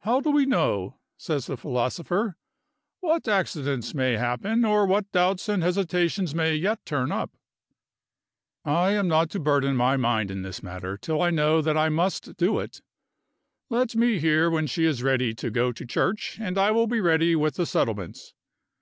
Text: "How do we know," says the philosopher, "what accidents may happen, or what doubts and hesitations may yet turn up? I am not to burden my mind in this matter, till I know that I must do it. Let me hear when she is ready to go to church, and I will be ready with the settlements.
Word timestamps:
"How 0.00 0.20
do 0.20 0.30
we 0.30 0.44
know," 0.44 0.98
says 1.16 1.46
the 1.46 1.56
philosopher, 1.56 2.36
"what 3.00 3.26
accidents 3.26 3.94
may 3.94 4.18
happen, 4.18 4.66
or 4.66 4.84
what 4.86 5.10
doubts 5.12 5.48
and 5.48 5.62
hesitations 5.62 6.34
may 6.34 6.54
yet 6.56 6.84
turn 6.84 7.10
up? 7.10 7.30
I 8.66 8.90
am 8.90 9.08
not 9.08 9.30
to 9.30 9.40
burden 9.40 9.74
my 9.74 9.96
mind 9.96 10.30
in 10.30 10.42
this 10.42 10.62
matter, 10.62 10.98
till 10.98 11.22
I 11.22 11.30
know 11.30 11.62
that 11.62 11.78
I 11.78 11.88
must 11.88 12.36
do 12.36 12.58
it. 12.60 12.82
Let 13.70 13.96
me 13.96 14.18
hear 14.18 14.50
when 14.50 14.66
she 14.66 14.84
is 14.84 15.02
ready 15.02 15.32
to 15.36 15.50
go 15.50 15.72
to 15.72 15.86
church, 15.86 16.36
and 16.38 16.58
I 16.58 16.70
will 16.70 16.86
be 16.86 17.00
ready 17.00 17.34
with 17.34 17.54
the 17.54 17.64
settlements. 17.64 18.34